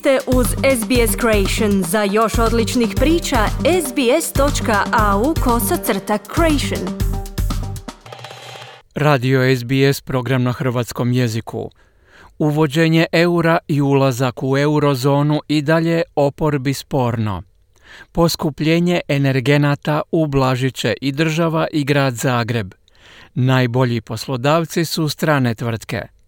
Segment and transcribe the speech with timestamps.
[0.00, 1.82] ste uz SBS Creation.
[1.82, 3.46] Za još odličnih priča,
[3.86, 6.98] sbs.au kosacrta creation.
[8.94, 11.70] Radio SBS program na hrvatskom jeziku.
[12.38, 17.42] Uvođenje eura i ulazak u eurozonu i dalje oporbi sporno.
[18.12, 22.74] Poskupljenje energenata ublažit će i država i grad Zagreb.
[23.34, 26.19] Najbolji poslodavci su strane tvrtke.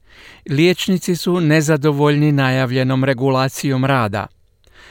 [0.50, 4.26] Liječnici su nezadovoljni najavljenom regulacijom rada.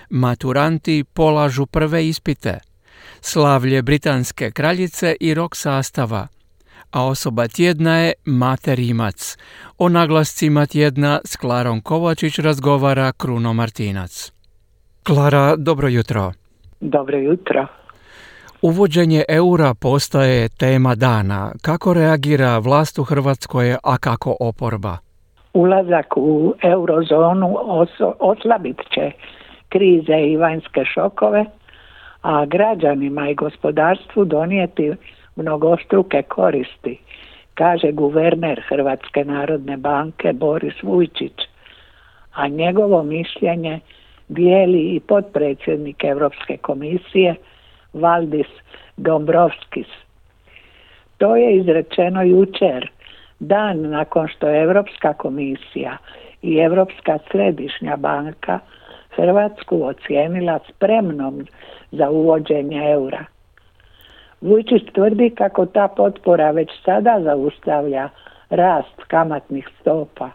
[0.10, 2.60] Maturanti polažu prve ispite.
[3.22, 6.28] Slavlje britanske kraljice i rok sastava.
[6.92, 8.14] A osoba tjedna je
[8.66, 9.38] Rimac.
[9.78, 14.32] O naglascima tjedna s Klarom Kovačić razgovara Kruno Martinac.
[15.04, 16.34] Klara, dobro jutro.
[16.80, 17.68] Dobro jutro.
[18.62, 21.52] Uvođenje eura postaje tema dana.
[21.62, 24.98] Kako reagira vlast u Hrvatskoj, a kako oporba?
[25.54, 27.58] Ulazak u eurozonu
[28.20, 29.12] oslabit će
[29.70, 31.46] krize i vanjske šokove,
[32.22, 34.92] a građanima i gospodarstvu donijeti
[35.36, 36.98] mnogostruke koristi,
[37.54, 41.34] kaže guverner Hrvatske narodne banke Boris Vujčić,
[42.34, 43.80] a njegovo mišljenje
[44.28, 47.36] dijeli i potpredsjednik Europske komisije
[47.94, 48.48] Valdis
[48.98, 49.88] Dombrovskis.
[51.18, 52.92] To je izrečeno jučer
[53.42, 55.98] dan nakon što je Europska komisija
[56.42, 58.60] i Europska središnja banka
[59.16, 61.48] Hrvatsku ocijenila spremnom
[61.92, 63.26] za uvođenje eura.
[64.42, 68.10] Vujčić tvrdi kako ta potpora već sada zaustavlja
[68.50, 70.30] rast kamatnih stopa,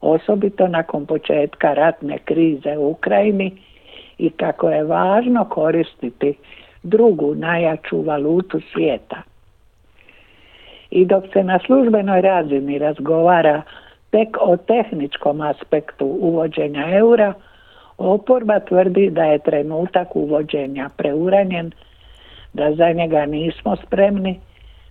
[0.00, 3.62] osobito nakon početka ratne krize u Ukrajini
[4.18, 6.34] i kako je važno koristiti
[6.82, 9.22] drugu najjaču valutu svijeta
[10.92, 13.62] i dok se na službenoj razini razgovara
[14.10, 17.34] tek o tehničkom aspektu uvođenja eura,
[17.98, 21.72] oporba tvrdi da je trenutak uvođenja preuranjen,
[22.52, 24.40] da za njega nismo spremni,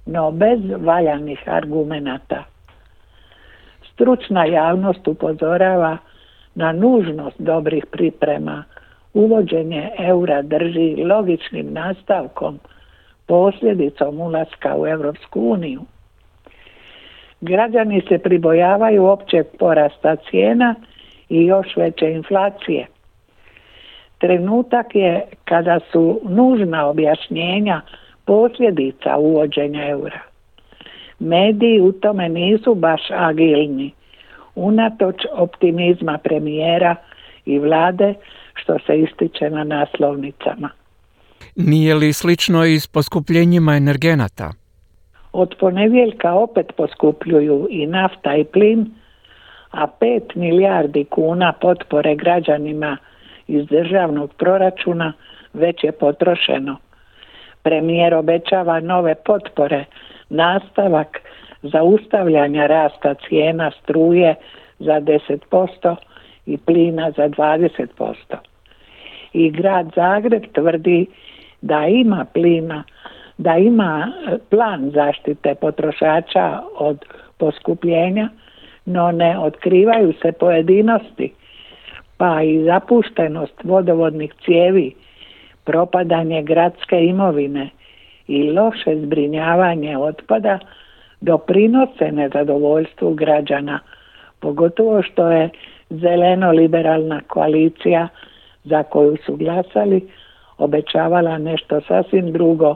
[0.06, 2.44] no bez valjanih argumenata.
[3.94, 5.98] Stručna javnost upozorava
[6.56, 8.64] na nužnost dobrih priprema.
[9.14, 12.60] Uvođenje eura drži logičnim nastavkom
[13.26, 15.82] posljedicom ulaska u Europsku uniju.
[17.42, 20.76] Građani se pribojavaju općeg porasta cijena
[21.30, 22.88] i još veće inflacije.
[24.18, 27.82] Trenutak je kada su nužna objašnjenja
[28.26, 30.20] posljedica uvođenja eura.
[31.20, 33.92] Mediji u tome nisu baš agilni,
[34.56, 36.96] unatoč optimizma premijera
[37.46, 38.14] i vlade
[38.54, 40.70] što se ističe na naslovnicama.
[41.56, 44.52] Nije li slično i s poskupljenjima energenata?
[45.34, 48.86] Od ponedjeljka opet poskupljuju i nafta i plin,
[49.72, 52.98] a pet milijardi kuna potpore građanima
[53.48, 55.14] iz državnog proračuna
[55.54, 56.78] već je potrošeno.
[57.64, 59.86] Premijer obećava nove potpore,
[60.30, 61.22] nastavak
[61.62, 64.36] zaustavljanja rasta cijena struje
[64.80, 65.96] za 10%
[66.46, 68.16] i plina za 20%.
[69.34, 71.06] I grad Zagreb tvrdi
[71.62, 72.84] da ima plina,
[73.42, 77.06] da ima e, plan zaštite potrošača od
[77.38, 78.30] poskupljenja,
[78.86, 81.34] no ne otkrivaju se pojedinosti,
[82.18, 84.94] pa i zapuštenost vodovodnih cijevi,
[85.64, 87.70] propadanje gradske imovine
[88.28, 90.60] i loše zbrinjavanje otpada
[91.22, 93.80] doprinose nezadovoljstvu građana,
[94.40, 95.50] pogotovo što je
[95.90, 98.08] zeleno-liberalna koalicija
[98.64, 100.10] za koju su glasali
[100.58, 102.76] obećavala nešto sasvim drugo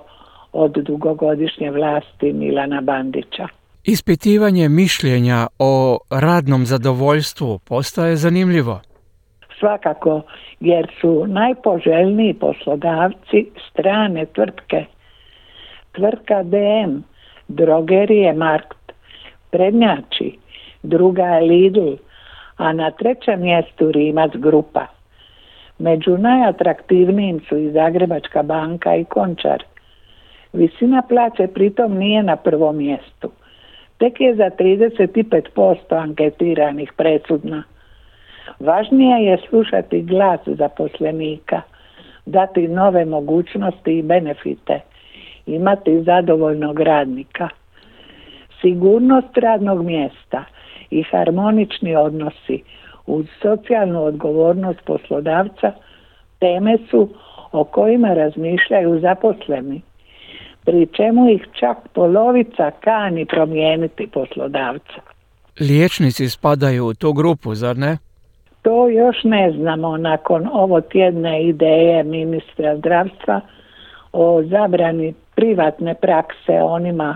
[0.56, 3.48] od dugogodišnje vlasti Milana Bandića.
[3.84, 8.82] Ispitivanje mišljenja o radnom zadovoljstvu postaje zanimljivo.
[9.60, 10.22] Svakako,
[10.60, 14.86] jer su najpoželjniji poslodavci strane tvrtke.
[15.92, 16.98] Tvrtka DM,
[17.48, 18.92] drogerije Markt,
[19.52, 20.38] prednjači,
[20.84, 21.92] druga je Lidl,
[22.58, 24.86] a na trećem mjestu Rimac Grupa.
[25.80, 29.64] Među najatraktivnijim su i Zagrebačka banka i Končar.
[30.56, 33.32] Visina plaće pritom nije na prvom mjestu.
[33.98, 37.64] Tek je za 35% anketiranih presudna.
[38.60, 41.62] Važnije je slušati glas zaposlenika,
[42.26, 44.80] dati nove mogućnosti i benefite,
[45.46, 47.50] imati zadovoljnog radnika.
[48.62, 50.44] Sigurnost radnog mjesta
[50.90, 52.64] i harmonični odnosi
[53.08, 55.72] uz socijalnu odgovornost poslodavca
[56.40, 57.10] teme su
[57.52, 59.82] o kojima razmišljaju zaposleni,
[60.66, 65.02] pri čemu ih čak polovica kani promijeniti poslodavca.
[65.60, 67.98] Liječnici spadaju u tu grupu, zar ne?
[68.62, 73.42] To još ne znamo nakon ovo tjedne ideje ministra zdravstva
[74.14, 77.16] o zabrani privatne prakse onima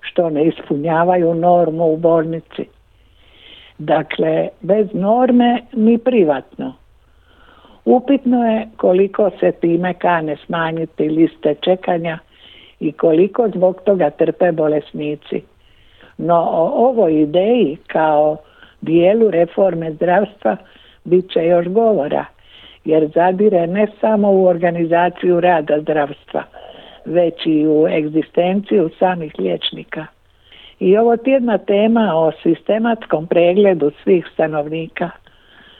[0.00, 2.64] što ne ispunjavaju normu u bolnici.
[3.78, 6.74] Dakle, bez norme ni privatno.
[7.84, 12.18] Upitno je koliko se time kane smanjiti liste čekanja
[12.80, 15.42] i koliko zbog toga trpe bolesnici.
[16.18, 18.36] No o ovoj ideji kao
[18.80, 20.56] dijelu reforme zdravstva
[21.04, 22.24] bit će još govora,
[22.84, 26.42] jer zadire ne samo u organizaciju rada zdravstva,
[27.04, 30.06] već i u egzistenciju samih liječnika.
[30.80, 35.10] I ovo tjedna tema o sistematskom pregledu svih stanovnika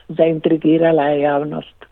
[0.09, 1.90] zaintrigirala je javnost.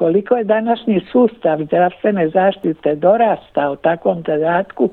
[0.00, 4.90] Koliko je današnji sustav zdravstvene zaštite dorastao takvom zadatku,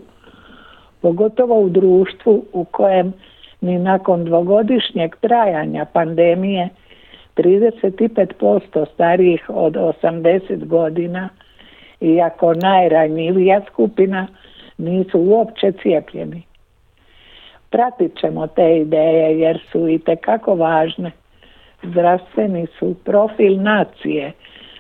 [1.02, 3.14] pogotovo u društvu u kojem
[3.62, 6.70] ni nakon dvogodišnjeg trajanja pandemije
[7.36, 11.30] 35% starijih od 80 godina,
[12.02, 14.28] iako najranjivija skupina,
[14.78, 16.44] nisu uopće cijepljeni.
[17.70, 21.12] Pratit ćemo te ideje jer su i tekako važne.
[21.84, 24.34] Zdravstveni su profil nacije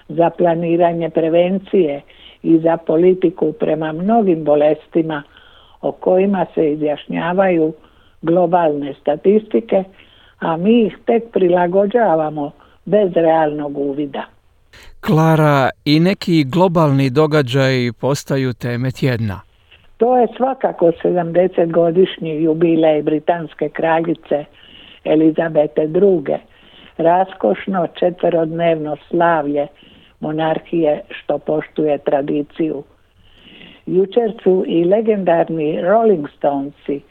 [0.09, 2.01] za planiranje prevencije
[2.43, 5.23] i za politiku prema mnogim bolestima
[5.81, 7.73] o kojima se izjašnjavaju
[8.21, 9.83] globalne statistike,
[10.39, 12.51] a mi ih tek prilagođavamo
[12.85, 14.23] bez realnog uvida.
[14.99, 19.41] Klara, i neki globalni događaji postaju teme tjedna.
[19.97, 24.45] To je svakako 70-godišnji jubilej britanske kraljice
[25.03, 26.37] Elizabete II.
[26.97, 29.67] Raskošno četverodnevno slavlje
[30.19, 32.83] monarhije što poštuje tradiciju.
[33.85, 37.01] Jučer su i legendarni Rolling Stonesi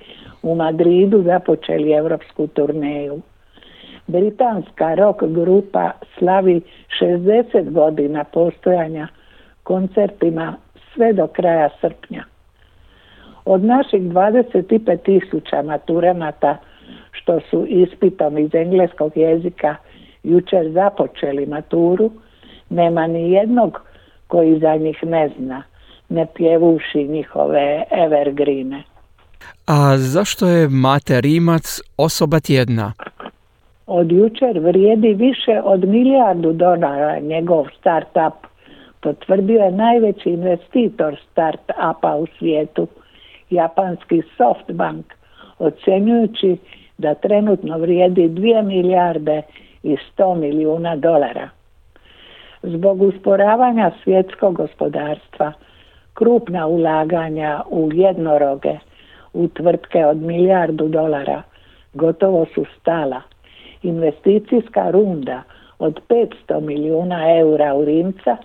[0.42, 3.20] u Madridu započeli europsku turneju.
[4.06, 6.60] Britanska rock grupa slavi
[7.00, 9.08] 60 godina postojanja
[9.62, 10.56] koncertima
[10.94, 12.24] sve do kraja srpnja.
[13.44, 16.56] Od naših 25 tisuća maturanata
[17.12, 19.76] što su ispitom iz engleskog jezika
[20.22, 22.10] jučer započeli maturu,
[22.70, 23.80] nema ni jednog
[24.26, 25.62] koji za njih ne zna,
[26.08, 28.82] ne pjevuši njihove evergrine.
[29.66, 32.92] A zašto je Mate Rimac osoba tjedna?
[33.86, 38.32] Od jučer vrijedi više od milijardu dolara njegov start-up,
[39.00, 42.86] potvrdio je najveći investitor start-upa u svijetu,
[43.50, 45.06] japanski Softbank,
[45.58, 46.56] ocjenjujući
[46.98, 49.42] da trenutno vrijedi 2 milijarde
[49.82, 51.48] i 100 milijuna dolara.
[52.68, 55.52] Zbog usporavanja svjetskog gospodarstva,
[56.14, 58.78] krupna ulaganja u jednoroge,
[59.32, 61.42] u tvrtke od milijardu dolara
[61.94, 63.20] gotovo su stala.
[63.82, 65.42] Investicijska runda
[65.78, 68.36] od 500 milijuna eura u Rimca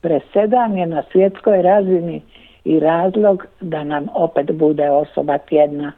[0.00, 2.22] presedan je na svjetskoj razini
[2.64, 5.92] i razlog da nam opet bude osoba tjedna.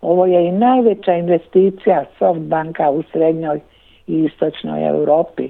[0.00, 3.60] Ovo je i najveća investicija Softbanka u srednjoj
[4.06, 5.48] i istočnoj Europi.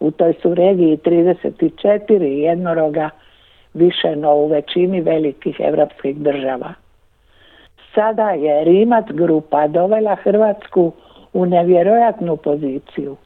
[0.00, 3.10] U toj su regiji 34 jednoroga
[3.74, 6.74] više no u većini velikih europskih država.
[7.94, 10.92] Sada je Rimac grupa dovela Hrvatsku
[11.32, 13.16] u nevjerojatnu poziciju.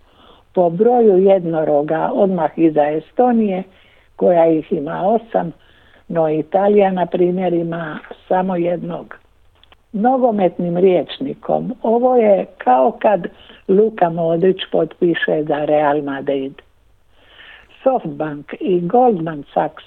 [0.55, 3.63] Po broju jednoroga odmah iza Estonije,
[4.17, 5.53] koja ih ima osam,
[6.09, 7.99] no Italija na primjer ima
[8.29, 9.22] samo jednog.
[9.93, 13.27] Nogometnim riječnikom ovo je kao kad
[13.69, 16.53] Luka Modrić potpiše za Real Madrid.
[17.83, 19.85] Softbank i Goldman Sachs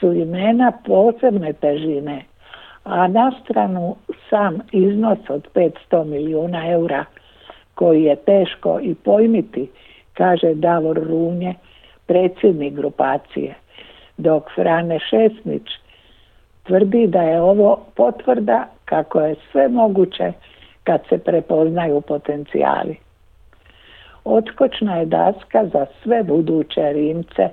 [0.00, 2.24] su imena posebne težine
[2.88, 3.96] a na stranu
[4.30, 7.04] sam iznos od 500 milijuna eura
[7.74, 9.70] koji je teško i pojmiti,
[10.14, 11.54] kaže Davor Runje,
[12.06, 13.54] predsjednik grupacije,
[14.16, 15.62] dok Frane Šesnić
[16.66, 20.32] tvrdi da je ovo potvrda kako je sve moguće
[20.84, 22.96] kad se prepoznaju potencijali.
[24.24, 27.48] Otkočna je daska za sve buduće Rimce,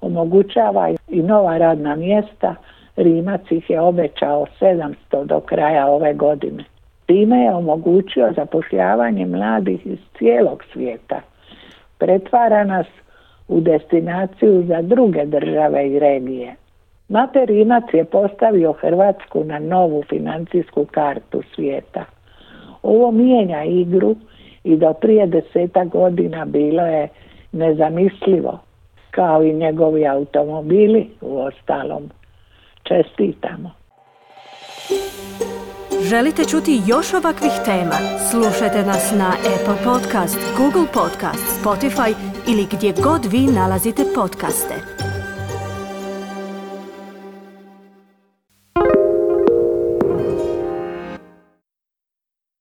[0.00, 2.54] omogućava i nova radna mjesta,
[2.96, 6.64] Rimac ih je obećao 700 do kraja ove godine.
[7.06, 11.20] Time je omogućio zapošljavanje mladih iz cijelog svijeta.
[11.98, 12.86] Pretvara nas
[13.48, 16.56] u destinaciju za druge države i regije.
[17.08, 22.04] Mate Rimac je postavio Hrvatsku na novu financijsku kartu svijeta.
[22.82, 24.16] Ovo mijenja igru
[24.64, 27.08] i do prije deseta godina bilo je
[27.52, 28.58] nezamislivo,
[29.10, 32.10] kao i njegovi automobili u ostalom.
[32.82, 33.70] Čestitamo.
[36.00, 37.96] Želite čuti još ovakvih tema?
[38.30, 42.14] Slušajte nas na Apple Podcast, Google Podcast, Spotify
[42.48, 44.91] ili gdje god vi nalazite podcaste.